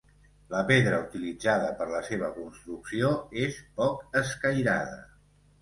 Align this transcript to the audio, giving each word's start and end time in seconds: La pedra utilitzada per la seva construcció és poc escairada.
La 0.53 0.61
pedra 0.71 1.01
utilitzada 1.01 1.67
per 1.81 1.87
la 1.91 2.01
seva 2.09 2.31
construcció 2.39 3.13
és 3.45 3.61
poc 3.83 4.19
escairada. 4.23 4.99